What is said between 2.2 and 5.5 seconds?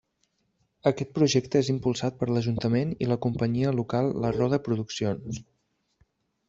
per l’Ajuntament i la companyia local La Roda Produccions.